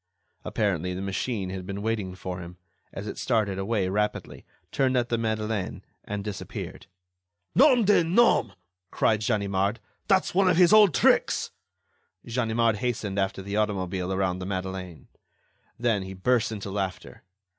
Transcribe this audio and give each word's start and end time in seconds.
Apparently, 0.43 0.95
the 0.95 1.01
machine 1.03 1.51
had 1.51 1.63
been 1.67 1.83
waiting 1.83 2.15
for 2.15 2.39
him, 2.39 2.57
as 2.91 3.05
it 3.07 3.19
started 3.19 3.59
away 3.59 3.87
rapidly, 3.87 4.47
turned 4.71 4.97
at 4.97 5.09
the 5.09 5.17
Madeleine 5.19 5.83
and 6.03 6.23
disappeared. 6.23 6.87
"Nom 7.53 7.85
de 7.85 8.03
nom!" 8.03 8.51
cried 8.89 9.21
Ganimard, 9.21 9.79
"that's 10.07 10.33
one 10.33 10.49
of 10.49 10.57
his 10.57 10.73
old 10.73 10.95
tricks!" 10.95 11.51
Ganimard 12.25 12.77
hastened 12.77 13.19
after 13.19 13.43
the 13.43 13.57
automobile 13.57 14.11
around 14.11 14.39
the 14.39 14.47
Madeleine. 14.47 15.07
Then, 15.77 16.01
he 16.01 16.15
burst 16.15 16.51
into 16.51 16.71
laughter. 16.71 17.21